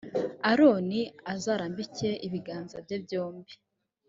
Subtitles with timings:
[0.51, 1.01] aroni
[1.33, 3.53] azarambike ibiganza bye byombi